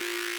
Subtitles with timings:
[0.00, 0.33] you